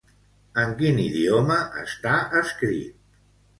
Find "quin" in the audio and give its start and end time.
0.79-0.97